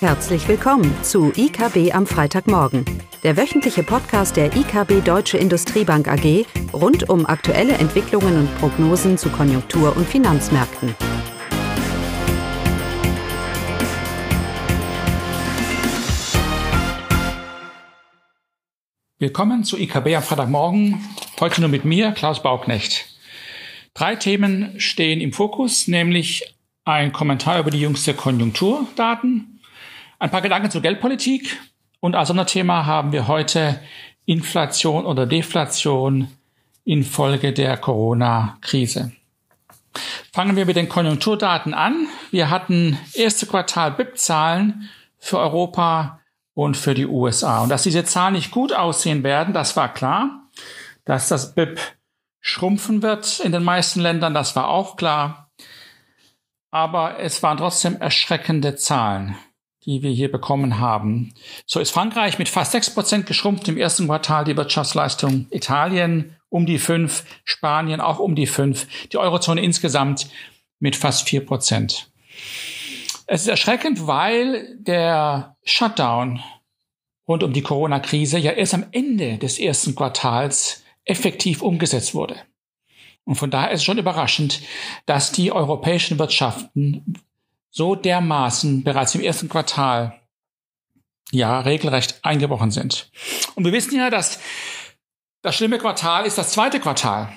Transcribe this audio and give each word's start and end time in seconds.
Herzlich 0.00 0.46
willkommen 0.46 0.94
zu 1.02 1.32
IKB 1.34 1.94
am 1.94 2.06
Freitagmorgen, 2.06 2.84
der 3.22 3.38
wöchentliche 3.38 3.82
Podcast 3.82 4.36
der 4.36 4.54
IKB 4.54 5.02
Deutsche 5.02 5.38
Industriebank 5.38 6.06
AG 6.06 6.44
rund 6.74 7.08
um 7.08 7.24
aktuelle 7.24 7.72
Entwicklungen 7.72 8.40
und 8.40 8.58
Prognosen 8.58 9.16
zu 9.16 9.30
Konjunktur- 9.30 9.96
und 9.96 10.06
Finanzmärkten. 10.06 10.94
Willkommen 19.18 19.64
zu 19.64 19.78
IKB 19.78 20.14
am 20.14 20.22
Freitagmorgen. 20.22 21.02
Heute 21.40 21.62
nur 21.62 21.70
mit 21.70 21.86
mir, 21.86 22.12
Klaus 22.12 22.42
Bauknecht. 22.42 23.06
Drei 23.94 24.14
Themen 24.16 24.78
stehen 24.78 25.22
im 25.22 25.32
Fokus, 25.32 25.88
nämlich 25.88 26.54
ein 26.84 27.12
Kommentar 27.12 27.60
über 27.60 27.70
die 27.70 27.80
jüngste 27.80 28.12
Konjunkturdaten, 28.12 29.55
ein 30.18 30.30
paar 30.30 30.42
Gedanken 30.42 30.70
zur 30.70 30.82
Geldpolitik 30.82 31.58
und 32.00 32.14
als 32.14 32.28
Sonderthema 32.28 32.86
haben 32.86 33.12
wir 33.12 33.28
heute 33.28 33.80
Inflation 34.24 35.06
oder 35.06 35.26
Deflation 35.26 36.28
infolge 36.84 37.52
der 37.52 37.76
Corona-Krise. 37.76 39.12
Fangen 40.32 40.56
wir 40.56 40.66
mit 40.66 40.76
den 40.76 40.88
Konjunkturdaten 40.88 41.74
an. 41.74 42.08
Wir 42.30 42.50
hatten 42.50 42.98
erste 43.14 43.46
Quartal 43.46 43.92
BIP-Zahlen 43.92 44.88
für 45.18 45.38
Europa 45.38 46.20
und 46.54 46.76
für 46.76 46.94
die 46.94 47.06
USA. 47.06 47.62
Und 47.62 47.70
dass 47.70 47.82
diese 47.82 48.04
Zahlen 48.04 48.34
nicht 48.34 48.50
gut 48.50 48.72
aussehen 48.72 49.22
werden, 49.22 49.54
das 49.54 49.76
war 49.76 49.92
klar. 49.92 50.48
Dass 51.04 51.28
das 51.28 51.54
BIP 51.54 51.80
schrumpfen 52.40 53.02
wird 53.02 53.40
in 53.40 53.52
den 53.52 53.62
meisten 53.62 54.00
Ländern, 54.00 54.34
das 54.34 54.54
war 54.56 54.68
auch 54.68 54.96
klar. 54.96 55.50
Aber 56.70 57.18
es 57.18 57.42
waren 57.42 57.58
trotzdem 57.58 57.96
erschreckende 57.96 58.76
Zahlen 58.76 59.36
die 59.86 60.02
wir 60.02 60.10
hier 60.10 60.30
bekommen 60.30 60.78
haben. 60.78 61.32
So 61.64 61.80
ist 61.80 61.92
Frankreich 61.92 62.38
mit 62.38 62.48
fast 62.48 62.72
sechs 62.72 62.90
Prozent 62.90 63.26
geschrumpft 63.26 63.68
im 63.68 63.78
ersten 63.78 64.06
Quartal 64.06 64.44
die 64.44 64.56
Wirtschaftsleistung, 64.56 65.46
Italien 65.50 66.36
um 66.48 66.66
die 66.66 66.78
fünf, 66.78 67.24
Spanien 67.44 68.00
auch 68.00 68.18
um 68.18 68.34
die 68.34 68.46
fünf, 68.46 68.86
die 69.08 69.18
Eurozone 69.18 69.62
insgesamt 69.62 70.28
mit 70.80 70.96
fast 70.96 71.28
vier 71.28 71.44
Prozent. 71.44 72.10
Es 73.26 73.42
ist 73.42 73.48
erschreckend, 73.48 74.06
weil 74.06 74.76
der 74.78 75.56
Shutdown 75.64 76.40
rund 77.26 77.42
um 77.42 77.52
die 77.52 77.62
Corona-Krise 77.62 78.38
ja 78.38 78.52
erst 78.52 78.74
am 78.74 78.86
Ende 78.92 79.38
des 79.38 79.58
ersten 79.58 79.94
Quartals 79.94 80.84
effektiv 81.04 81.62
umgesetzt 81.62 82.14
wurde. 82.14 82.36
Und 83.24 83.34
von 83.34 83.50
daher 83.50 83.72
ist 83.72 83.80
es 83.80 83.84
schon 83.84 83.98
überraschend, 83.98 84.62
dass 85.06 85.32
die 85.32 85.50
europäischen 85.50 86.18
Wirtschaften 86.18 87.18
so 87.70 87.94
dermaßen 87.94 88.84
bereits 88.84 89.14
im 89.14 89.20
ersten 89.20 89.48
Quartal 89.48 90.20
ja 91.30 91.60
regelrecht 91.60 92.20
eingebrochen 92.22 92.70
sind. 92.70 93.10
Und 93.54 93.64
wir 93.64 93.72
wissen 93.72 93.96
ja, 93.96 94.10
dass 94.10 94.40
das 95.42 95.56
schlimme 95.56 95.78
Quartal 95.78 96.26
ist 96.26 96.38
das 96.38 96.52
zweite 96.52 96.80
Quartal. 96.80 97.32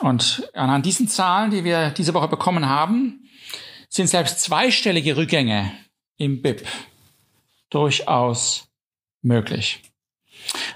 Und 0.00 0.48
anhand 0.54 0.86
diesen 0.86 1.08
Zahlen, 1.08 1.50
die 1.50 1.64
wir 1.64 1.90
diese 1.90 2.14
Woche 2.14 2.28
bekommen 2.28 2.68
haben, 2.68 3.28
sind 3.88 4.08
selbst 4.08 4.40
zweistellige 4.40 5.16
Rückgänge 5.16 5.72
im 6.16 6.40
BIP 6.40 6.66
durchaus 7.68 8.68
möglich. 9.20 9.80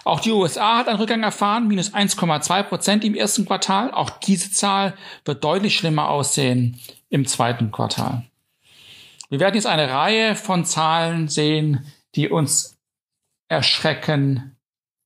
Auch 0.04 0.20
die 0.20 0.30
USA 0.30 0.78
hat 0.78 0.88
einen 0.88 0.98
Rückgang 0.98 1.22
erfahren, 1.22 1.66
minus 1.66 1.92
1,2 1.92 2.62
Prozent 2.64 3.04
im 3.04 3.14
ersten 3.14 3.46
Quartal. 3.46 3.90
Auch 3.90 4.10
diese 4.10 4.52
Zahl 4.52 4.94
wird 5.24 5.42
deutlich 5.42 5.76
schlimmer 5.76 6.08
aussehen 6.08 6.78
im 7.08 7.26
zweiten 7.26 7.72
Quartal. 7.72 8.24
Wir 9.28 9.40
werden 9.40 9.56
jetzt 9.56 9.66
eine 9.66 9.90
Reihe 9.90 10.34
von 10.36 10.64
Zahlen 10.64 11.28
sehen, 11.28 11.92
die 12.14 12.28
uns 12.28 12.78
erschrecken 13.48 14.56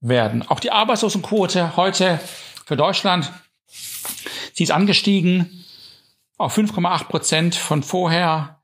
werden. 0.01 0.47
Auch 0.49 0.61
die 0.61 0.73
Arbeitslosenquote 0.73 1.77
heute 1.77 2.21
für 2.67 2.77
Deutschland, 2.77 3.33
sie 3.67 4.65
ist 4.65 4.71
angestiegen 4.71 5.65
auf 6.39 6.57
5,8 6.57 7.05
Prozent 7.05 7.55
von 7.55 7.83
vorher 7.83 8.63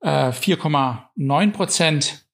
äh, 0.00 0.30
4,9 0.30 1.52
Prozent. 1.52 2.24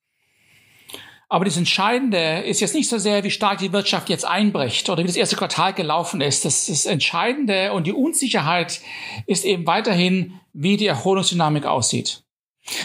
Aber 1.28 1.44
das 1.44 1.56
Entscheidende 1.56 2.40
ist 2.40 2.60
jetzt 2.60 2.74
nicht 2.74 2.88
so 2.88 2.98
sehr, 2.98 3.24
wie 3.24 3.32
stark 3.32 3.58
die 3.58 3.72
Wirtschaft 3.72 4.08
jetzt 4.08 4.24
einbricht 4.24 4.88
oder 4.88 5.02
wie 5.02 5.08
das 5.08 5.16
erste 5.16 5.34
Quartal 5.34 5.72
gelaufen 5.72 6.20
ist. 6.20 6.44
Das, 6.44 6.66
das 6.66 6.86
Entscheidende 6.86 7.72
und 7.72 7.88
die 7.88 7.92
Unsicherheit 7.92 8.80
ist 9.26 9.44
eben 9.44 9.66
weiterhin, 9.66 10.38
wie 10.52 10.76
die 10.76 10.86
Erholungsdynamik 10.86 11.66
aussieht. 11.66 12.25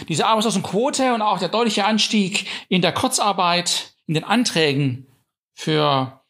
Diese 0.08 0.26
Arbeitslosenquote 0.26 1.14
und 1.14 1.22
auch 1.22 1.38
der 1.38 1.48
deutliche 1.48 1.84
Anstieg 1.84 2.46
in 2.68 2.82
der 2.82 2.92
Kurzarbeit, 2.92 3.94
in 4.06 4.14
den 4.14 4.24
Anträgen 4.24 5.06
für, 5.54 6.20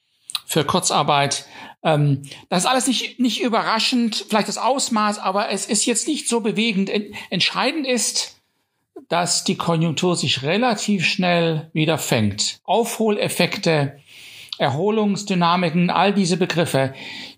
für 0.47 0.65
Kurzarbeit, 0.65 1.47
ähm, 1.85 2.23
das 2.49 2.61
ist 2.61 2.71
alles 2.71 2.87
nicht, 2.87 3.19
nicht 3.19 3.43
überraschend, 3.43 4.25
vielleicht 4.29 4.49
das 4.49 4.59
Ausmaß, 4.59 5.19
aber 5.19 5.51
es 5.51 5.67
ist 5.67 5.85
jetzt 5.85 6.07
nicht 6.09 6.29
so 6.29 6.41
bewegend. 6.41 6.91
Entscheidend 7.31 7.87
ist, 7.87 8.41
dass 9.09 9.45
die 9.45 9.57
Konjunktur 9.57 10.17
sich 10.17 10.43
relativ 10.43 11.05
schnell 11.07 11.71
wieder 11.73 11.99
fängt. 11.99 12.61
Aufholeffekte, 12.65 13.99
Erholungsdynamiken, 14.59 15.91
all 15.91 16.13
diese 16.13 16.37
Begriffe, 16.37 16.95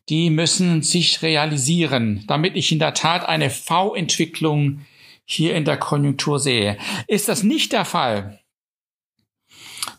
die 0.09 0.29
müssen 0.31 0.83
sich 0.83 1.23
realisieren, 1.23 2.25
damit 2.27 2.57
ich 2.57 2.71
in 2.71 2.79
der 2.79 2.93
Tat 2.93 3.27
eine 3.27 3.49
V-Entwicklung 3.49 4.83
hier 5.25 5.55
in 5.55 5.65
der 5.65 5.77
Konjunktur 5.77 6.39
sehe. 6.39 6.79
Ist 7.07 7.29
das 7.29 7.43
nicht 7.43 7.73
der 7.73 7.85
Fall, 7.85 8.41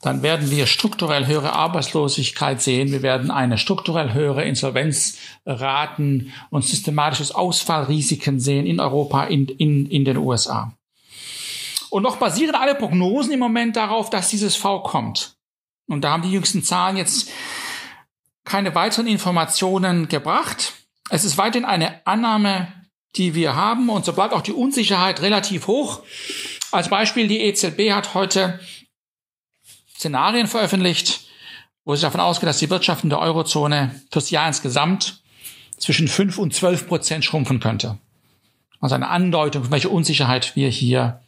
dann 0.02 0.22
werden 0.22 0.52
wir 0.52 0.68
strukturell 0.68 1.25
höhere 1.25 1.53
Arbeitslosigkeit 1.53 2.62
sehen. 2.62 2.91
Wir 2.91 3.02
werden 3.02 3.31
eine 3.31 3.58
strukturell 3.58 4.13
höhere 4.13 4.44
Insolvenzraten 4.44 6.31
und 6.50 6.63
systematisches 6.63 7.31
Ausfallrisiken 7.31 8.40
sehen 8.40 8.66
in 8.66 8.80
Europa, 8.80 9.24
in, 9.25 9.47
in, 9.47 9.86
in 9.88 10.06
den 10.06 10.18
USA. 10.18 10.74
Und 11.90 12.03
noch 12.03 12.18
basieren 12.18 12.56
alle 12.56 12.75
Prognosen 12.75 13.34
im 13.34 13.40
Moment 13.40 13.75
darauf, 13.75 14.09
dass 14.09 14.30
dieses 14.30 14.56
V 14.56 14.81
kommt. 14.81 15.38
Und 15.88 16.02
da 16.02 16.12
haben 16.12 16.24
die 16.24 16.31
jüngsten 16.31 16.63
Zahlen 16.63 16.97
jetzt 16.97 17.30
keine 18.44 18.75
weiteren 18.75 19.07
Informationen 19.07 20.07
gebracht. 20.07 20.74
Es 21.09 21.24
ist 21.25 21.38
weiterhin 21.38 21.66
eine 21.66 22.06
Annahme 22.06 22.68
die 23.18 23.36
wir 23.36 23.56
haben. 23.56 23.90
Und 23.90 24.06
so 24.06 24.14
bleibt 24.14 24.34
auch 24.34 24.42
die 24.42 24.53
Unsicherheit 24.53 25.22
relativ 25.22 25.68
hoch. 25.68 26.02
Als 26.72 26.90
Beispiel, 26.90 27.28
die 27.28 27.42
EZB 27.42 27.92
hat 27.92 28.14
heute 28.14 28.59
Szenarien 29.96 30.48
veröffentlicht, 30.48 31.22
wo 31.86 31.96
sich 31.96 32.02
davon 32.02 32.20
ausgeht, 32.20 32.50
dass 32.50 32.59
die 32.59 32.70
Wirtschaft 32.70 33.04
in 33.04 33.09
der 33.09 33.20
Eurozone 33.20 34.02
fürs 34.12 34.30
Jahr 34.30 34.48
insgesamt 34.48 35.22
zwischen 35.78 36.08
5 36.08 36.38
und 36.38 36.54
12 36.54 36.88
Prozent 36.88 37.25
schrumpfen 37.25 37.59
könnte. 37.59 37.98
Also 38.80 38.96
eine 38.96 39.08
Andeutung, 39.08 39.64
von 39.64 39.72
welcher 39.72 39.92
Unsicherheit 39.92 40.56
wir 40.56 40.70
hier, 40.70 41.22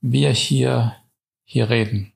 wir 0.00 0.30
hier, 0.30 0.96
hier 1.44 1.70
reden. 1.70 2.12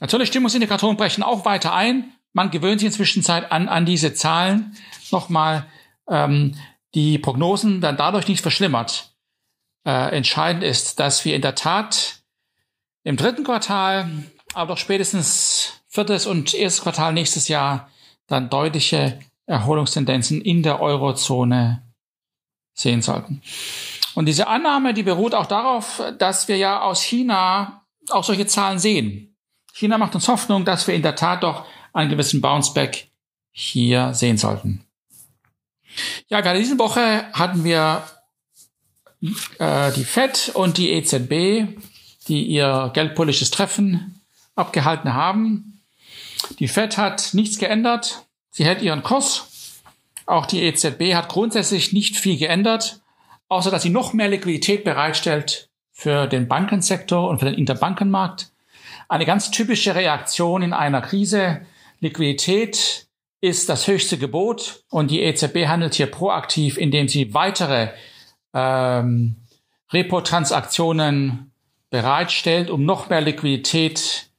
Natürlich, 0.00 0.28
Stimmungsindikatoren 0.28 0.96
brechen 0.96 1.22
auch 1.22 1.44
weiter 1.44 1.72
ein. 1.74 2.12
Man 2.32 2.50
gewöhnt 2.50 2.80
sich 2.80 2.88
inzwischen 2.88 3.22
Zeit 3.22 3.52
an, 3.52 3.68
an 3.68 3.86
diese 3.86 4.14
Zahlen. 4.14 4.76
Nochmal, 5.10 5.66
ähm, 6.08 6.56
die 6.94 7.18
Prognosen 7.18 7.82
werden 7.82 7.96
dadurch 7.96 8.28
nicht 8.28 8.42
verschlimmert. 8.42 9.14
Äh, 9.84 10.14
entscheidend 10.16 10.62
ist, 10.62 11.00
dass 11.00 11.24
wir 11.24 11.34
in 11.34 11.42
der 11.42 11.54
Tat 11.54 12.22
im 13.04 13.16
dritten 13.16 13.44
Quartal, 13.44 14.08
aber 14.54 14.74
doch 14.74 14.78
spätestens 14.78 15.82
viertes 15.88 16.26
und 16.26 16.54
erstes 16.54 16.82
Quartal 16.82 17.12
nächstes 17.12 17.48
Jahr 17.48 17.90
dann 18.26 18.48
deutliche 18.48 19.18
Erholungstendenzen 19.46 20.40
in 20.40 20.62
der 20.62 20.80
Eurozone 20.80 21.82
sehen 22.74 23.02
sollten. 23.02 23.42
Und 24.14 24.26
diese 24.26 24.46
Annahme, 24.46 24.94
die 24.94 25.02
beruht 25.02 25.34
auch 25.34 25.46
darauf, 25.46 26.02
dass 26.18 26.48
wir 26.48 26.56
ja 26.56 26.82
aus 26.82 27.02
China 27.02 27.82
auch 28.10 28.24
solche 28.24 28.46
Zahlen 28.46 28.78
sehen. 28.78 29.36
China 29.72 29.98
macht 29.98 30.14
uns 30.14 30.28
Hoffnung, 30.28 30.64
dass 30.64 30.86
wir 30.86 30.94
in 30.94 31.02
der 31.02 31.16
Tat 31.16 31.42
doch 31.42 31.64
einen 31.92 32.10
gewissen 32.10 32.40
Bounceback 32.40 33.08
hier 33.50 34.14
sehen 34.14 34.38
sollten. 34.38 34.84
Ja, 36.28 36.40
gerade 36.40 36.58
diese 36.58 36.78
Woche 36.78 37.24
hatten 37.32 37.64
wir 37.64 38.02
äh, 39.58 39.92
die 39.92 40.04
FED 40.04 40.50
und 40.54 40.78
die 40.78 40.90
EZB, 40.92 41.78
die 42.28 42.44
ihr 42.44 42.90
geldpolitisches 42.94 43.50
Treffen 43.50 44.20
abgehalten 44.54 45.14
haben. 45.14 45.80
Die 46.58 46.68
FED 46.68 46.98
hat 46.98 47.30
nichts 47.34 47.58
geändert. 47.58 48.26
Sie 48.50 48.64
hält 48.64 48.82
ihren 48.82 49.02
Kurs. 49.02 49.80
Auch 50.26 50.46
die 50.46 50.62
EZB 50.62 51.14
hat 51.14 51.28
grundsätzlich 51.28 51.92
nicht 51.92 52.16
viel 52.16 52.38
geändert, 52.38 53.00
außer 53.48 53.70
dass 53.70 53.82
sie 53.82 53.90
noch 53.90 54.12
mehr 54.12 54.28
Liquidität 54.28 54.84
bereitstellt 54.84 55.68
für 55.92 56.26
den 56.26 56.48
Bankensektor 56.48 57.28
und 57.28 57.38
für 57.38 57.46
den 57.46 57.54
Interbankenmarkt. 57.54 58.50
Eine 59.08 59.26
ganz 59.26 59.50
typische 59.50 59.94
Reaktion 59.94 60.62
in 60.62 60.72
einer 60.72 61.02
Krise. 61.02 61.66
Liquidität 62.00 63.06
ist 63.42 63.68
das 63.68 63.88
höchste 63.88 64.18
Gebot 64.18 64.84
und 64.88 65.10
die 65.10 65.20
EZB 65.20 65.66
handelt 65.66 65.94
hier 65.94 66.06
proaktiv, 66.06 66.78
indem 66.78 67.08
sie 67.08 67.34
weitere 67.34 67.88
ähm, 68.54 69.36
Repo-Transaktionen 69.92 71.50
bereitstellt, 71.90 72.70
um 72.70 72.84
noch 72.84 73.10
mehr 73.10 73.20
Liquidität 73.20 74.30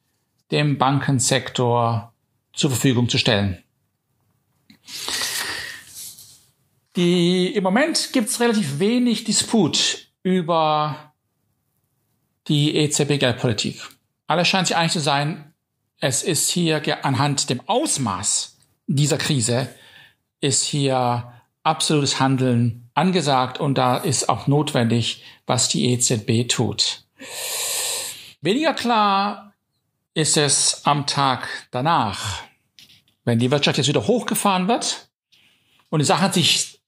dem 0.51 0.77
Bankensektor 0.77 2.13
zur 2.53 2.69
Verfügung 2.69 3.09
zu 3.09 3.17
stellen. 3.17 3.61
Die, 6.95 7.53
Im 7.53 7.63
Moment 7.63 8.13
gibt 8.13 8.29
es 8.29 8.39
relativ 8.39 8.79
wenig 8.79 9.25
Disput 9.25 10.07
über 10.23 11.13
die 12.47 12.75
EZB-Geldpolitik. 12.77 13.81
Alles 14.27 14.47
scheint 14.47 14.67
sich 14.67 14.77
einig 14.77 14.93
zu 14.93 15.01
sein, 15.01 15.53
es 15.99 16.23
ist 16.23 16.49
hier 16.49 17.03
anhand 17.03 17.49
dem 17.49 17.61
Ausmaß 17.67 18.52
dieser 18.87 19.17
Krise 19.17 19.69
ist 20.41 20.63
hier 20.63 21.33
absolutes 21.63 22.19
Handeln 22.19 22.89
angesagt 22.93 23.59
und 23.59 23.77
da 23.77 23.97
ist 23.97 24.29
auch 24.29 24.47
notwendig, 24.47 25.23
was 25.47 25.69
die 25.69 25.91
EZB 25.91 26.47
tut. 26.49 27.05
Weniger 28.41 28.73
klar 28.73 29.53
ist 30.13 30.37
es 30.37 30.81
am 30.85 31.07
Tag 31.07 31.47
danach, 31.71 32.41
wenn 33.23 33.39
die 33.39 33.51
Wirtschaft 33.51 33.77
jetzt 33.77 33.87
wieder 33.87 34.05
hochgefahren 34.05 34.67
wird 34.67 35.09
und 35.89 35.99
die 35.99 36.05
Sachen 36.05 36.31
sich 36.33 36.81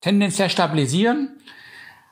tendenziell 0.00 0.50
stabilisieren, 0.50 1.38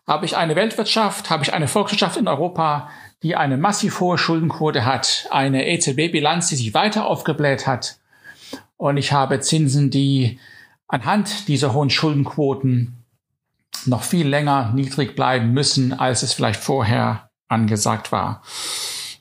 habe 0.07 0.25
ich 0.25 0.37
eine 0.37 0.57
Weltwirtschaft, 0.57 1.31
habe 1.31 1.43
ich 1.43 1.53
eine 1.53 1.69
Volkswirtschaft 1.69 2.17
in 2.17 2.29
Europa, 2.29 2.91
die 3.23 3.37
eine 3.37 3.57
massiv 3.57 4.01
hohe 4.01 4.17
Schuldenquote 4.17 4.85
hat, 4.87 5.27
eine 5.31 5.67
EZB-Bilanz, 5.67 6.49
die 6.49 6.57
sich 6.57 6.73
weiter 6.73 7.07
aufgebläht 7.07 7.67
hat 7.67 8.00
und 8.81 8.97
ich 8.97 9.12
habe 9.12 9.41
Zinsen, 9.41 9.91
die 9.91 10.41
anhand 10.88 11.49
dieser 11.49 11.75
hohen 11.75 11.91
Schuldenquoten 11.91 13.05
noch 13.85 14.03
viel 14.03 14.27
länger 14.27 14.73
niedrig 14.75 15.15
bleiben 15.15 15.53
müssen, 15.53 15.93
als 15.93 16.23
es 16.23 16.32
vielleicht 16.32 16.59
vorher 16.59 17.29
angesagt 17.49 18.11
war. 18.11 18.43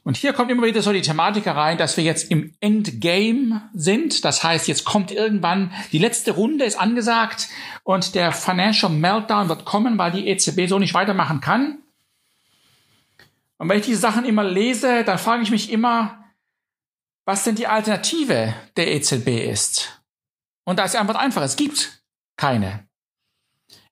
Und 0.06 0.16
hier 0.16 0.32
kommt 0.32 0.50
immer 0.50 0.66
wieder 0.66 0.82
so 0.82 0.94
die 0.94 1.02
Thematik 1.02 1.46
rein, 1.46 1.78
dass 1.78 1.98
wir 1.98 2.06
jetzt 2.06 2.32
im 2.32 2.54
Endgame 2.62 3.64
sind. 3.74 4.24
Das 4.24 4.46
heißt, 4.46 4.70
jetzt 4.70 4.86
kommt 4.86 5.12
irgendwann 5.12 5.74
die 5.92 6.00
letzte 6.00 6.32
Runde 6.32 6.64
ist 6.64 6.80
angesagt 6.80 7.50
und 7.84 8.16
der 8.16 8.32
Financial 8.32 8.90
Meltdown 8.90 9.50
wird 9.50 9.66
kommen, 9.66 9.98
weil 9.98 10.14
die 10.14 10.30
EZB 10.30 10.70
so 10.70 10.80
nicht 10.80 10.94
weitermachen 10.94 11.42
kann. 11.42 11.80
Und 13.58 13.68
wenn 13.68 13.80
ich 13.80 13.86
diese 13.86 14.00
Sachen 14.00 14.24
immer 14.24 14.46
lese, 14.46 15.04
dann 15.04 15.18
frage 15.18 15.44
ich 15.44 15.52
mich 15.52 15.70
immer, 15.70 16.19
was 17.30 17.44
denn 17.44 17.54
die 17.54 17.68
Alternative 17.68 18.56
der 18.76 18.92
EZB 18.92 19.28
ist. 19.52 20.02
Und 20.66 20.80
da 20.80 20.86
ist 20.86 20.96
die 20.96 20.98
Antwort 20.98 21.20
einfach, 21.20 21.44
es 21.44 21.58
gibt 21.58 22.02
keine. 22.38 22.88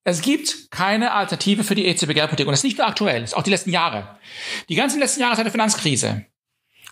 Es 0.03 0.23
gibt 0.23 0.71
keine 0.71 1.11
Alternative 1.11 1.63
für 1.63 1.75
die 1.75 1.85
EZB-Geldpolitik. 1.85 2.47
Und 2.47 2.53
das 2.53 2.61
ist 2.61 2.63
nicht 2.63 2.79
nur 2.79 2.87
aktuell, 2.87 3.21
das 3.21 3.33
ist 3.33 3.37
auch 3.37 3.43
die 3.43 3.51
letzten 3.51 3.69
Jahre. 3.69 4.17
Die 4.69 4.75
ganzen 4.75 4.99
letzten 4.99 5.21
Jahre 5.21 5.35
seit 5.35 5.45
der 5.45 5.51
Finanzkrise 5.51 6.25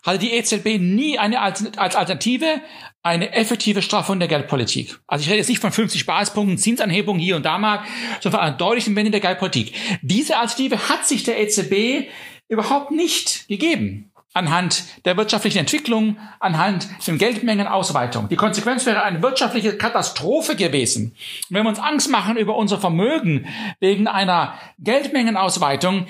hatte 0.03 0.19
die 0.19 0.33
EZB 0.33 0.77
nie 0.77 1.17
eine 1.17 1.41
als 1.41 1.95
Alternative 1.95 2.61
eine 3.01 3.33
effektive 3.33 3.81
Straffung 3.81 4.19
der 4.19 4.27
Geldpolitik. 4.27 4.99
Also 5.07 5.23
ich 5.23 5.29
rede 5.29 5.39
jetzt 5.39 5.49
nicht 5.49 5.61
von 5.61 5.71
50 5.71 6.05
Basispunkten, 6.05 6.59
Zinsanhebungen 6.59 7.19
hier 7.19 7.37
und 7.37 7.43
da 7.43 7.57
mal, 7.57 7.83
sondern 8.21 8.39
von 8.39 8.47
einer 8.47 8.57
deutlichen 8.57 8.95
Wende 8.95 9.09
der 9.09 9.19
Geldpolitik. 9.19 9.73
Diese 10.03 10.37
Alternative 10.37 10.89
hat 10.89 11.07
sich 11.07 11.23
der 11.23 11.41
EZB 11.41 12.07
überhaupt 12.49 12.91
nicht 12.91 13.47
gegeben 13.47 14.11
anhand 14.35 14.83
der 15.05 15.15
wirtschaftlichen 15.15 15.59
Entwicklung, 15.59 16.17
anhand 16.39 16.87
der 17.07 17.15
Geldmengenausweitung. 17.15 18.27
Die 18.27 18.35
Konsequenz 18.35 18.85
wäre 18.85 19.01
eine 19.01 19.21
wirtschaftliche 19.21 19.77
Katastrophe 19.77 20.55
gewesen. 20.55 21.15
wenn 21.49 21.63
wir 21.63 21.69
uns 21.69 21.79
Angst 21.79 22.09
machen 22.09 22.35
über 22.35 22.57
unser 22.57 22.77
Vermögen 22.77 23.47
wegen 23.79 24.07
einer 24.07 24.55
Geldmengenausweitung, 24.77 26.07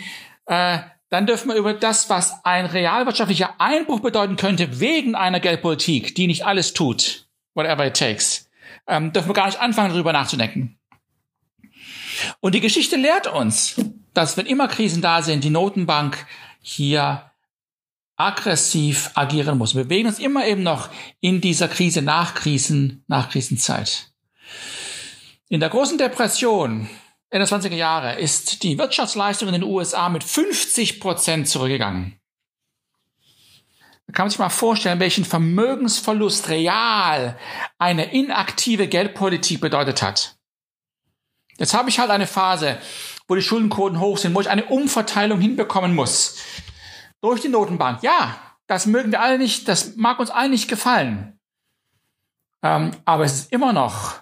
äh, 0.47 0.79
dann 1.09 1.27
dürfen 1.27 1.49
wir 1.49 1.55
über 1.55 1.73
das, 1.75 2.09
was 2.09 2.43
ein 2.43 2.65
realwirtschaftlicher 2.65 3.53
Einbruch 3.59 3.99
bedeuten 3.99 4.37
könnte, 4.37 4.79
wegen 4.79 5.13
einer 5.13 5.39
Geldpolitik, 5.39 6.15
die 6.15 6.25
nicht 6.25 6.47
alles 6.47 6.73
tut, 6.73 7.27
whatever 7.53 7.85
it 7.85 7.95
takes, 7.95 8.49
ähm, 8.87 9.13
dürfen 9.13 9.29
wir 9.29 9.35
gar 9.35 9.45
nicht 9.45 9.61
anfangen, 9.61 9.91
darüber 9.91 10.13
nachzudenken. 10.13 10.79
Und 12.39 12.55
die 12.55 12.61
Geschichte 12.61 12.95
lehrt 12.95 13.27
uns, 13.27 13.79
dass 14.15 14.35
wenn 14.35 14.47
immer 14.47 14.67
Krisen 14.67 15.03
da 15.03 15.21
sind, 15.21 15.43
die 15.43 15.51
Notenbank 15.51 16.25
hier 16.61 17.29
aggressiv 18.17 19.11
agieren 19.13 19.57
muss. 19.57 19.75
Wir 19.75 19.83
bewegen 19.83 20.07
uns 20.07 20.19
immer 20.19 20.45
eben 20.45 20.63
noch 20.63 20.89
in 21.19 21.41
dieser 21.41 21.67
Krise 21.67 22.01
nach 22.01 22.33
Krisen, 22.35 23.03
nach 23.07 23.29
Krisenzeit. 23.29 24.11
In 25.49 25.59
der 25.59 25.69
großen 25.69 25.97
Depression 25.97 26.89
Ende 27.29 27.47
20er 27.47 27.75
Jahre 27.75 28.15
ist 28.17 28.63
die 28.63 28.77
Wirtschaftsleistung 28.77 29.49
in 29.49 29.55
den 29.55 29.63
USA 29.63 30.09
mit 30.09 30.23
50 30.23 31.01
Prozent 31.01 31.49
zurückgegangen. 31.49 32.17
Da 34.07 34.13
kann 34.13 34.25
man 34.25 34.29
sich 34.29 34.39
mal 34.39 34.49
vorstellen, 34.49 34.99
welchen 34.99 35.25
Vermögensverlust 35.25 36.49
real 36.49 37.37
eine 37.77 38.13
inaktive 38.13 38.87
Geldpolitik 38.87 39.59
bedeutet 39.59 40.01
hat. 40.01 40.37
Jetzt 41.57 41.73
habe 41.73 41.89
ich 41.89 41.99
halt 41.99 42.11
eine 42.11 42.27
Phase, 42.27 42.77
wo 43.27 43.35
die 43.35 43.41
Schuldenquoten 43.41 43.99
hoch 43.99 44.17
sind, 44.17 44.35
wo 44.35 44.41
ich 44.41 44.49
eine 44.49 44.65
Umverteilung 44.65 45.41
hinbekommen 45.41 45.95
muss 45.95 46.37
durch 47.21 47.41
die 47.41 47.49
Notenbank. 47.49 48.03
Ja, 48.03 48.35
das 48.67 48.85
mögen 48.85 49.11
wir 49.11 49.21
alle 49.21 49.37
nicht, 49.37 49.67
das 49.67 49.95
mag 49.95 50.19
uns 50.19 50.31
allen 50.31 50.51
nicht 50.51 50.67
gefallen. 50.67 51.39
Ähm, 52.63 52.91
aber 53.05 53.23
es 53.25 53.33
ist 53.33 53.51
immer 53.51 53.73
noch 53.73 54.15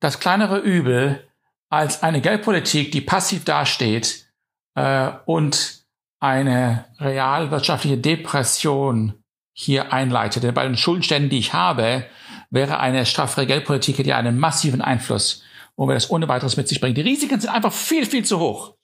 das 0.00 0.20
kleinere 0.20 0.58
Übel 0.58 1.28
als 1.68 2.02
eine 2.02 2.20
Geldpolitik, 2.20 2.92
die 2.92 3.00
passiv 3.00 3.44
dasteht 3.44 4.26
äh, 4.74 5.10
und 5.26 5.82
eine 6.20 6.84
realwirtschaftliche 7.00 7.98
Depression 7.98 9.14
hier 9.52 9.92
einleitet. 9.92 10.44
Denn 10.44 10.54
bei 10.54 10.64
den 10.64 10.76
Schuldenständen, 10.76 11.30
die 11.30 11.38
ich 11.38 11.52
habe, 11.52 12.06
wäre 12.50 12.78
eine 12.78 13.06
straffere 13.06 13.46
Geldpolitik, 13.46 13.96
die 13.96 14.12
einen 14.12 14.38
massiven 14.38 14.82
Einfluss, 14.82 15.42
wo 15.76 15.88
wir 15.88 15.94
das 15.94 16.10
ohne 16.10 16.28
weiteres 16.28 16.56
mit 16.56 16.68
sich 16.68 16.80
bringen. 16.80 16.94
Die 16.94 17.00
Risiken 17.00 17.40
sind 17.40 17.50
einfach 17.50 17.72
viel, 17.72 18.06
viel 18.06 18.24
zu 18.24 18.38
hoch. 18.38 18.74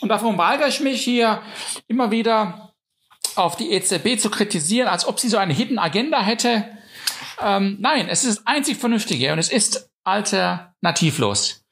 Und 0.00 0.10
davon 0.10 0.38
weigere 0.38 0.68
ich 0.68 0.80
mich 0.80 1.02
hier 1.02 1.42
immer 1.88 2.10
wieder 2.10 2.67
auf 3.36 3.56
die 3.56 3.70
EZB 3.72 4.18
zu 4.18 4.30
kritisieren, 4.30 4.88
als 4.88 5.06
ob 5.06 5.20
sie 5.20 5.28
so 5.28 5.36
eine 5.36 5.54
Hidden 5.54 5.78
Agenda 5.78 6.22
hätte. 6.22 6.64
Ähm, 7.40 7.76
nein, 7.80 8.08
es 8.08 8.24
ist 8.24 8.38
das 8.38 8.46
einzig 8.46 8.78
Vernünftige 8.78 9.32
und 9.32 9.38
es 9.38 9.50
ist 9.50 9.90
alternativlos. 10.04 11.64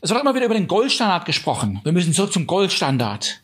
Es 0.00 0.10
wird 0.10 0.20
immer 0.20 0.34
wieder 0.34 0.44
über 0.44 0.54
den 0.54 0.66
Goldstandard 0.66 1.24
gesprochen. 1.24 1.80
Wir 1.82 1.92
müssen 1.92 2.12
zurück 2.12 2.32
zum 2.32 2.46
Goldstandard. 2.46 3.40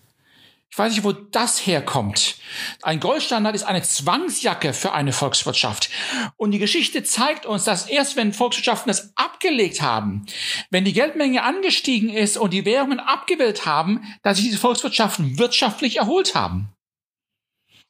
Ich 0.73 0.79
weiß 0.79 0.93
nicht, 0.93 1.03
wo 1.03 1.11
das 1.11 1.67
herkommt. 1.67 2.37
Ein 2.83 3.01
Goldstandard 3.01 3.57
ist 3.57 3.65
eine 3.65 3.83
Zwangsjacke 3.83 4.73
für 4.73 4.93
eine 4.93 5.13
Volkswirtschaft. 5.13 5.91
Und 6.37 6.53
die 6.53 6.61
Geschichte 6.61 7.03
zeigt 7.03 7.45
uns, 7.45 7.65
dass 7.65 7.87
erst 7.87 8.15
wenn 8.15 8.33
Volkswirtschaften 8.33 8.89
das 8.89 9.13
abgelegt 9.17 9.83
haben, 9.83 10.27
wenn 10.71 10.85
die 10.85 10.93
Geldmenge 10.93 11.43
angestiegen 11.43 12.11
ist 12.11 12.37
und 12.37 12.53
die 12.53 12.65
Währungen 12.65 13.01
abgewählt 13.01 13.67
haben, 13.67 14.05
dass 14.23 14.37
sich 14.37 14.47
diese 14.47 14.59
Volkswirtschaften 14.59 15.39
wirtschaftlich 15.41 15.97
erholt 15.97 16.37
haben. 16.37 16.69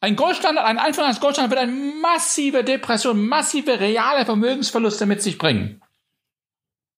Ein 0.01 0.17
Goldstandard, 0.17 0.67
ein 0.67 0.79
Einfuhr 0.79 1.05
eines 1.05 1.21
Goldstandards 1.21 1.51
wird 1.51 1.71
eine 1.71 2.01
massive 2.01 2.65
Depression, 2.65 3.27
massive 3.27 3.79
reale 3.79 4.25
Vermögensverluste 4.25 5.05
mit 5.05 5.23
sich 5.23 5.37
bringen. 5.37 5.83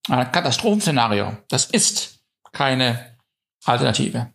Ein 0.09 0.31
Katastrophenszenario. 0.31 1.37
Das 1.49 1.67
ist 1.67 2.21
keine 2.53 3.17
Alternative. 3.65 4.33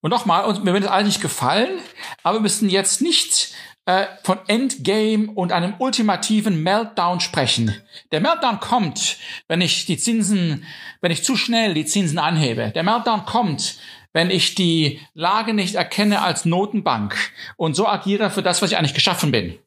Und 0.00 0.10
nochmal, 0.10 0.44
uns, 0.44 0.58
mir 0.60 0.72
wird 0.74 0.84
es 0.84 0.90
alles 0.90 1.06
nicht 1.06 1.22
gefallen, 1.22 1.80
aber 2.22 2.38
wir 2.38 2.42
müssen 2.42 2.68
jetzt 2.68 3.00
nicht 3.00 3.54
äh, 3.86 4.06
von 4.22 4.38
Endgame 4.46 5.30
und 5.30 5.52
einem 5.52 5.74
ultimativen 5.78 6.62
Meltdown 6.62 7.20
sprechen. 7.20 7.74
Der 8.10 8.20
Meltdown 8.20 8.60
kommt, 8.60 9.16
wenn 9.48 9.60
ich 9.60 9.86
die 9.86 9.96
Zinsen, 9.96 10.64
wenn 11.00 11.12
ich 11.12 11.24
zu 11.24 11.36
schnell 11.36 11.74
die 11.74 11.86
Zinsen 11.86 12.18
anhebe. 12.18 12.70
Der 12.74 12.82
Meltdown 12.82 13.24
kommt, 13.24 13.78
wenn 14.12 14.30
ich 14.30 14.54
die 14.54 15.00
Lage 15.14 15.54
nicht 15.54 15.74
erkenne 15.74 16.22
als 16.22 16.44
Notenbank 16.44 17.16
und 17.56 17.74
so 17.74 17.86
agiere 17.86 18.30
für 18.30 18.42
das, 18.42 18.62
was 18.62 18.70
ich 18.70 18.78
eigentlich 18.78 18.94
geschaffen 18.94 19.32
bin. 19.32 19.58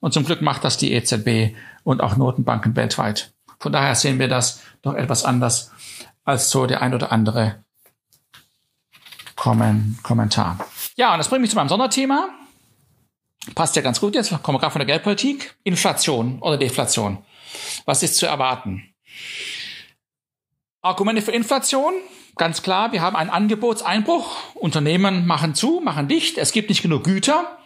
Und 0.00 0.12
zum 0.12 0.24
Glück 0.24 0.42
macht 0.42 0.64
das 0.64 0.76
die 0.76 0.92
EZB 0.92 1.56
und 1.84 2.00
auch 2.00 2.16
Notenbanken 2.16 2.76
weltweit. 2.76 3.32
Von 3.58 3.72
daher 3.72 3.94
sehen 3.94 4.18
wir 4.18 4.28
das 4.28 4.62
doch 4.82 4.94
etwas 4.94 5.24
anders 5.24 5.72
als 6.24 6.50
so 6.50 6.66
der 6.66 6.82
ein 6.82 6.94
oder 6.94 7.12
andere 7.12 7.64
Kommentar. 9.36 10.58
Ja, 10.96 11.12
und 11.12 11.18
das 11.18 11.28
bringt 11.28 11.42
mich 11.42 11.50
zu 11.50 11.56
meinem 11.56 11.68
Sonderthema. 11.68 12.28
Passt 13.54 13.76
ja 13.76 13.82
ganz 13.82 14.00
gut 14.00 14.14
jetzt, 14.14 14.30
kommen 14.42 14.56
wir 14.56 14.60
gerade 14.60 14.72
von 14.72 14.80
der 14.80 14.86
Geldpolitik. 14.86 15.56
Inflation 15.62 16.40
oder 16.40 16.56
Deflation. 16.56 17.18
Was 17.84 18.02
ist 18.02 18.16
zu 18.16 18.26
erwarten? 18.26 18.92
Argumente 20.82 21.22
für 21.22 21.32
Inflation 21.32 21.94
ganz 22.36 22.62
klar, 22.62 22.92
wir 22.92 23.02
haben 23.02 23.16
einen 23.16 23.30
Angebotseinbruch. 23.30 24.54
Unternehmen 24.54 25.26
machen 25.26 25.54
zu, 25.54 25.80
machen 25.82 26.08
dicht. 26.08 26.38
Es 26.38 26.52
gibt 26.52 26.68
nicht 26.68 26.82
genug 26.82 27.04
Güter. 27.04 27.58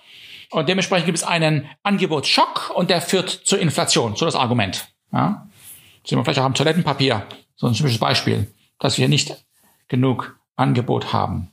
Und 0.50 0.68
dementsprechend 0.68 1.06
gibt 1.06 1.18
es 1.18 1.24
einen 1.24 1.68
Angebotsschock 1.82 2.72
und 2.74 2.90
der 2.90 3.00
führt 3.00 3.28
zur 3.30 3.60
Inflation. 3.60 4.16
So 4.16 4.24
das 4.24 4.34
Argument. 4.34 4.88
Ja? 5.12 5.48
Sehen 6.04 6.18
wir 6.18 6.24
vielleicht 6.24 6.40
auch 6.40 6.44
am 6.44 6.54
Toilettenpapier. 6.54 7.26
So 7.54 7.66
ein 7.66 7.74
typisches 7.74 7.98
Beispiel, 7.98 8.52
dass 8.78 8.98
wir 8.98 9.08
nicht 9.08 9.44
genug 9.88 10.38
Angebot 10.56 11.12
haben. 11.12 11.52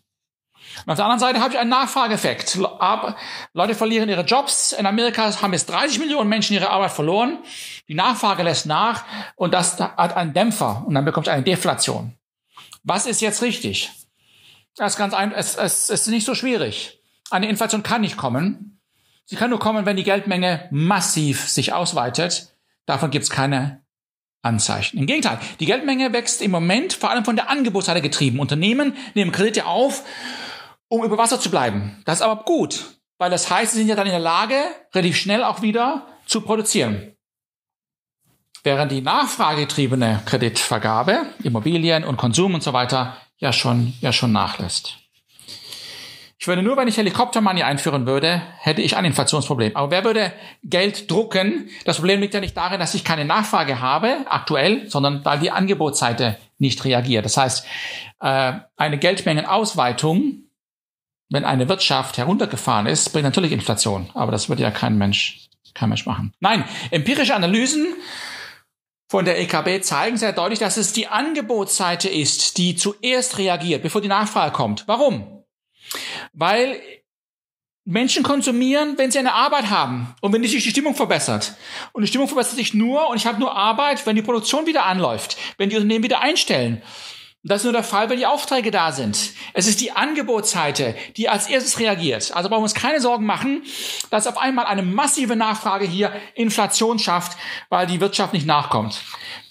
Und 0.86 0.92
auf 0.92 0.98
der 0.98 1.06
anderen 1.06 1.20
Seite 1.20 1.40
habe 1.42 1.54
ich 1.54 1.60
einen 1.60 1.70
Nachfrageeffekt. 1.70 2.58
Leute 3.54 3.76
verlieren 3.76 4.10
ihre 4.10 4.24
Jobs. 4.24 4.74
In 4.74 4.86
Amerika 4.86 5.32
haben 5.42 5.54
jetzt 5.54 5.70
30 5.70 6.00
Millionen 6.00 6.30
Menschen 6.30 6.54
ihre 6.54 6.70
Arbeit 6.70 6.92
verloren. 6.92 7.40
Die 7.88 7.94
Nachfrage 7.94 8.44
lässt 8.44 8.66
nach 8.66 9.06
und 9.36 9.54
das 9.54 9.80
hat 9.80 10.16
einen 10.18 10.34
Dämpfer 10.34 10.84
und 10.86 10.94
dann 10.94 11.06
bekommt 11.06 11.28
es 11.28 11.34
eine 11.34 11.44
Deflation. 11.44 12.17
Was 12.88 13.06
ist 13.06 13.20
jetzt 13.20 13.42
richtig? 13.42 13.92
Das 14.78 14.94
ist 14.94 14.98
ganz 14.98 15.14
ein, 15.14 15.34
es, 15.34 15.58
es, 15.58 15.90
es 15.90 16.02
ist 16.02 16.08
nicht 16.08 16.26
so 16.26 16.36
schwierig. 16.36 17.02
Eine 17.30 17.50
Inflation 17.50 17.84
kann 17.84 18.00
nicht 18.00 18.16
kommen. 18.16 18.80
Sie 19.26 19.36
kann 19.36 19.50
nur 19.50 19.60
kommen, 19.60 19.86
wenn 19.86 19.98
die 19.98 20.06
Geldmenge 20.06 20.70
massiv 20.72 21.50
sich 21.50 21.74
ausweitet. 21.74 22.56
Davon 22.86 23.12
gibt 23.12 23.24
es 23.24 23.30
keine 23.30 23.84
Anzeichen. 24.42 25.00
Im 25.00 25.06
Gegenteil, 25.06 25.38
die 25.60 25.66
Geldmenge 25.66 26.14
wächst 26.14 26.42
im 26.42 26.52
Moment 26.52 26.94
vor 26.94 27.10
allem 27.10 27.26
von 27.26 27.36
der 27.36 27.50
Angebotsseite 27.50 28.02
getrieben. 28.02 28.40
Unternehmen 28.40 28.96
nehmen 29.16 29.34
Kredite 29.34 29.66
auf, 29.66 30.06
um 30.88 31.04
über 31.04 31.18
Wasser 31.18 31.42
zu 31.42 31.52
bleiben. 31.52 32.02
Das 32.06 32.20
ist 32.20 32.22
aber 32.22 32.46
gut, 32.46 32.86
weil 33.18 33.30
das 33.30 33.52
heißt, 33.52 33.74
sie 33.74 33.80
sind 33.80 33.90
ja 33.90 33.96
dann 33.96 34.08
in 34.08 34.14
der 34.14 34.22
Lage, 34.22 34.64
relativ 34.94 35.18
schnell 35.18 35.44
auch 35.44 35.62
wieder 35.62 36.08
zu 36.26 36.40
produzieren. 36.40 37.17
Während 38.64 38.92
die 38.92 39.02
nachfragegetriebene 39.02 40.22
Kreditvergabe, 40.26 41.26
Immobilien 41.44 42.04
und 42.04 42.18
Konsum 42.18 42.54
und 42.54 42.64
so 42.64 42.74
weiter, 42.74 43.18
ja 43.38 43.54
schon, 43.54 43.94
ja 44.02 44.12
schon 44.12 44.32
nachlässt. 44.32 44.98
Ich 46.40 46.48
würde 46.48 46.62
nur, 46.62 46.78
wenn 46.78 46.88
ich 46.88 46.98
Helikoptermoney 46.98 47.64
einführen 47.64 48.06
würde, 48.06 48.42
hätte 48.60 48.82
ich 48.82 48.96
ein 48.96 49.06
Inflationsproblem. 49.06 49.76
Aber 49.76 49.90
wer 49.90 50.04
würde 50.04 50.32
Geld 50.64 51.10
drucken? 51.10 51.70
Das 51.84 51.98
Problem 51.98 52.22
liegt 52.22 52.36
ja 52.36 52.40
nicht 52.40 52.56
darin, 52.56 52.80
dass 52.80 52.94
ich 52.94 53.04
keine 53.04 53.26
Nachfrage 53.26 53.82
habe, 53.82 54.18
aktuell, 54.30 54.88
sondern 54.90 55.26
weil 55.26 55.40
die 55.40 55.50
Angebotsseite 55.50 56.38
nicht 56.60 56.86
reagiert. 56.86 57.26
Das 57.26 57.38
heißt, 57.38 57.66
äh, 58.22 58.54
eine 58.76 58.98
Geldmengenausweitung, 59.00 60.44
wenn 61.30 61.44
eine 61.44 61.68
Wirtschaft 61.70 62.18
heruntergefahren 62.18 62.86
ist, 62.86 63.10
bringt 63.10 63.26
natürlich 63.26 63.52
Inflation. 63.52 64.10
Aber 64.14 64.32
das 64.32 64.48
würde 64.48 64.62
ja 64.62 64.72
kein 64.72 64.98
Mensch, 64.98 65.50
kein 65.74 65.90
Mensch 65.90 66.06
machen. 66.06 66.34
Nein, 66.40 66.64
empirische 66.92 67.36
Analysen 67.36 67.88
von 69.08 69.26
der 69.26 69.40
EKB 69.40 69.82
zeigen 69.82 70.18
sehr 70.18 70.34
deutlich, 70.34 70.60
dass 70.60 70.78
es 70.78 70.94
die 70.94 71.08
Angebotsseite 71.08 72.10
ist, 72.10 72.58
die 72.58 72.76
zuerst 72.76 73.38
reagiert, 73.38 73.82
bevor 73.82 74.02
die 74.02 74.10
Nachfrage 74.10 74.52
kommt. 74.52 74.84
Warum? 74.88 75.46
Weil 76.34 76.82
Menschen 77.86 78.22
konsumieren, 78.22 78.98
wenn 78.98 79.12
sie 79.12 79.20
eine 79.20 79.34
Arbeit 79.34 79.70
haben 79.70 80.14
und 80.20 80.34
wenn 80.34 80.44
sich 80.44 80.62
die 80.62 80.70
Stimmung 80.70 80.94
verbessert. 80.94 81.56
Und 81.94 82.02
die 82.02 82.08
Stimmung 82.10 82.28
verbessert 82.28 82.58
sich 82.58 82.74
nur 82.74 83.08
und 83.10 83.16
ich 83.16 83.26
habe 83.26 83.40
nur 83.40 83.56
Arbeit, 83.56 84.06
wenn 84.06 84.18
die 84.18 84.22
Produktion 84.22 84.66
wieder 84.66 84.86
anläuft, 84.86 85.38
wenn 85.58 85.70
die 85.70 85.78
Unternehmen 85.78 86.04
wieder 86.04 86.20
einstellen. 86.20 86.82
Das 87.44 87.62
ist 87.62 87.64
nur 87.64 87.74
der 87.74 87.84
Fall, 87.84 88.10
wenn 88.10 88.18
die 88.18 88.26
Aufträge 88.26 88.72
da 88.72 88.92
sind. 88.92 89.32
Es 89.54 89.68
ist 89.68 89.80
die 89.80 89.92
Angebotsseite, 89.92 90.96
die 91.16 91.30
als 91.30 91.48
erstes 91.48 91.80
reagiert. 91.80 92.36
Also 92.36 92.50
brauchen 92.50 92.62
wir 92.62 92.64
uns 92.64 92.74
keine 92.74 93.00
Sorgen 93.00 93.26
machen, 93.26 93.64
dass 94.10 94.28
auf 94.28 94.38
einmal 94.38 94.66
eine 94.66 94.84
massive 94.84 95.36
Nachfrage 95.36 95.86
hier 95.86 96.12
Inflation 96.36 97.00
schafft, 97.00 97.38
weil 97.70 97.88
die 97.88 98.02
Wirtschaft 98.02 98.34
nicht 98.34 98.46
nachkommt. 98.46 99.02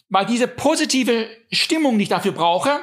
Weil 0.08 0.26
diese 0.26 0.46
positive 0.46 1.28
Stimmung, 1.50 1.96
die 1.98 2.04
ich 2.04 2.08
dafür 2.08 2.32
brauche 2.32 2.80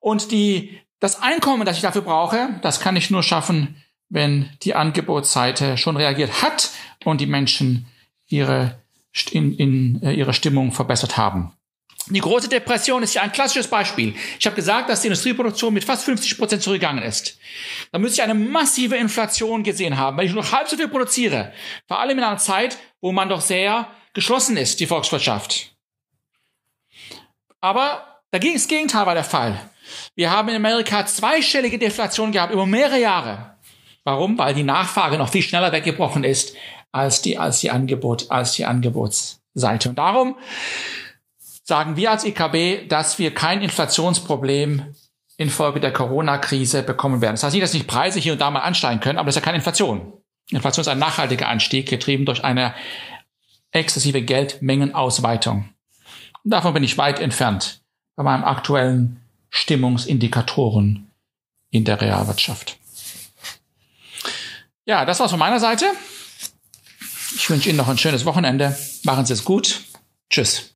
und 0.00 0.30
die 0.30 0.78
das 1.00 1.22
Einkommen, 1.22 1.66
das 1.66 1.76
ich 1.76 1.82
dafür 1.82 2.02
brauche, 2.02 2.58
das 2.62 2.80
kann 2.80 2.96
ich 2.96 3.10
nur 3.10 3.22
schaffen, 3.22 3.82
wenn 4.08 4.48
die 4.62 4.74
Angebotsseite 4.74 5.76
schon 5.76 5.96
reagiert 5.96 6.42
hat 6.42 6.70
und 7.04 7.20
die 7.20 7.26
Menschen 7.26 7.86
ihre, 8.28 8.82
in, 9.30 9.54
in, 9.54 10.02
äh, 10.02 10.12
ihre 10.12 10.32
Stimmung 10.32 10.72
verbessert 10.72 11.16
haben. 11.16 11.55
Die 12.08 12.20
große 12.20 12.48
Depression 12.48 13.02
ist 13.02 13.14
ja 13.14 13.22
ein 13.22 13.32
klassisches 13.32 13.66
Beispiel. 13.66 14.14
Ich 14.38 14.46
habe 14.46 14.54
gesagt, 14.54 14.88
dass 14.88 15.00
die 15.00 15.08
Industrieproduktion 15.08 15.74
mit 15.74 15.84
fast 15.84 16.04
50 16.04 16.38
Prozent 16.38 16.62
zurückgegangen 16.62 17.02
ist. 17.02 17.36
Da 17.90 17.98
müsste 17.98 18.20
ich 18.20 18.22
eine 18.22 18.34
massive 18.34 18.96
Inflation 18.96 19.64
gesehen 19.64 19.96
haben, 19.96 20.16
wenn 20.16 20.26
ich 20.26 20.32
nur 20.32 20.50
halb 20.52 20.68
so 20.68 20.76
viel 20.76 20.88
produziere. 20.88 21.52
Vor 21.88 21.98
allem 21.98 22.18
in 22.18 22.24
einer 22.24 22.38
Zeit, 22.38 22.78
wo 23.00 23.10
man 23.10 23.28
doch 23.28 23.40
sehr 23.40 23.88
geschlossen 24.14 24.56
ist, 24.56 24.78
die 24.78 24.86
Volkswirtschaft. 24.86 25.74
Aber 27.60 28.20
dagegen 28.30 28.54
das 28.54 28.68
Gegenteil 28.68 29.06
war 29.06 29.14
der 29.14 29.24
Fall. 29.24 29.58
Wir 30.14 30.30
haben 30.30 30.48
in 30.48 30.56
Amerika 30.56 31.04
zweistellige 31.06 31.78
Deflation 31.78 32.30
gehabt 32.30 32.52
über 32.52 32.66
mehrere 32.66 33.00
Jahre. 33.00 33.56
Warum? 34.04 34.38
Weil 34.38 34.54
die 34.54 34.62
Nachfrage 34.62 35.18
noch 35.18 35.30
viel 35.30 35.42
schneller 35.42 35.72
weggebrochen 35.72 36.22
ist 36.22 36.54
als 36.92 37.20
die, 37.20 37.36
als 37.36 37.58
die 37.58 37.72
Angebot, 37.72 38.30
als 38.30 38.52
die 38.52 38.64
Angebotsseite. 38.64 39.88
Und 39.88 39.98
darum 39.98 40.36
sagen 41.66 41.96
wir 41.96 42.12
als 42.12 42.24
EKB, 42.24 42.88
dass 42.88 43.18
wir 43.18 43.34
kein 43.34 43.60
Inflationsproblem 43.60 44.94
infolge 45.36 45.80
der 45.80 45.92
Corona-Krise 45.92 46.82
bekommen 46.82 47.20
werden. 47.20 47.34
Das 47.34 47.42
heißt 47.42 47.54
nicht, 47.54 47.62
dass 47.62 47.74
nicht 47.74 47.88
Preise 47.88 48.20
hier 48.20 48.32
und 48.32 48.40
da 48.40 48.50
mal 48.50 48.60
ansteigen 48.60 49.00
können, 49.00 49.18
aber 49.18 49.26
das 49.26 49.36
ist 49.36 49.42
ja 49.42 49.44
keine 49.44 49.58
Inflation. 49.58 50.12
Inflation 50.50 50.82
ist 50.82 50.88
ein 50.88 51.00
nachhaltiger 51.00 51.48
Anstieg, 51.48 51.88
getrieben 51.88 52.24
durch 52.24 52.44
eine 52.44 52.72
exzessive 53.72 54.22
Geldmengenausweitung. 54.22 55.68
Davon 56.44 56.72
bin 56.72 56.84
ich 56.84 56.96
weit 56.96 57.18
entfernt 57.18 57.82
bei 58.14 58.22
meinem 58.22 58.44
aktuellen 58.44 59.20
Stimmungsindikatoren 59.50 61.10
in 61.70 61.84
der 61.84 62.00
Realwirtschaft. 62.00 62.78
Ja, 64.84 65.04
das 65.04 65.18
war's 65.18 65.32
von 65.32 65.40
meiner 65.40 65.58
Seite. 65.58 65.86
Ich 67.34 67.50
wünsche 67.50 67.68
Ihnen 67.68 67.76
noch 67.76 67.88
ein 67.88 67.98
schönes 67.98 68.24
Wochenende. 68.24 68.78
Machen 69.02 69.26
Sie 69.26 69.32
es 69.32 69.44
gut. 69.44 69.82
Tschüss. 70.30 70.75